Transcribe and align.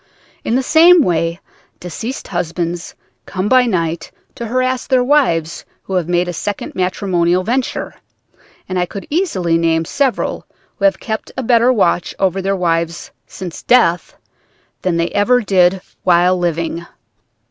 In 0.43 0.55
the 0.55 0.63
same 0.63 1.03
way 1.03 1.39
deceased 1.79 2.29
husbands 2.29 2.95
come 3.27 3.47
by 3.47 3.67
night 3.67 4.11
to 4.33 4.47
harass 4.47 4.87
their 4.87 5.03
wives 5.03 5.63
who 5.83 5.93
have 5.93 6.09
made 6.09 6.27
a 6.27 6.33
second 6.33 6.73
matrimonial 6.73 7.43
venture, 7.43 7.93
and 8.67 8.79
I 8.79 8.87
could 8.87 9.05
easily 9.11 9.59
name 9.59 9.85
several 9.85 10.47
who 10.77 10.85
have 10.85 10.99
kept 10.99 11.31
a 11.37 11.43
better 11.43 11.71
watch 11.71 12.15
over 12.17 12.41
their 12.41 12.55
wives 12.55 13.11
since 13.27 13.61
death 13.61 14.15
than 14.81 14.97
they 14.97 15.09
ever 15.09 15.39
did 15.39 15.81
while 16.01 16.35
living. 16.35 16.83